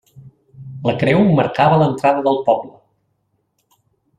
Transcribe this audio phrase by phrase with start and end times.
[0.89, 2.75] La creu marcava l'entrada del poble.